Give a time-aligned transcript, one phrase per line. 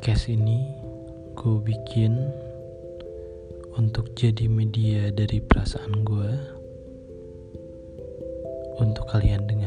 [0.00, 0.64] podcast ini
[1.36, 2.16] gue bikin
[3.76, 6.32] untuk jadi media dari perasaan gue
[8.80, 9.59] untuk kalian dengar.